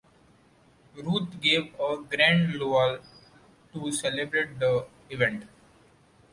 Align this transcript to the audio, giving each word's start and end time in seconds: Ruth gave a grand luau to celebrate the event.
Ruth 0.95 1.39
gave 1.41 1.79
a 1.79 1.97
grand 1.97 2.55
luau 2.55 2.97
to 3.71 3.91
celebrate 3.91 4.57
the 4.57 4.87
event. 5.11 5.45